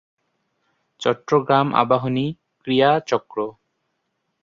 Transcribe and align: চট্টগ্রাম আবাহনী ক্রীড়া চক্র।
চট্টগ্রাম 1.01 1.67
আবাহনী 1.75 2.25
ক্রীড়া 2.61 2.91
চক্র। 3.07 3.37